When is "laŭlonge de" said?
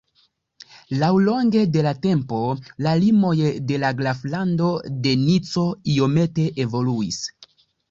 1.01-1.83